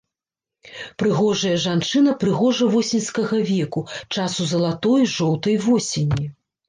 [1.01, 3.85] Прыгожая жанчына прыгожа-восеньскага веку,
[4.17, 6.25] часу залатой, жоўтай восені.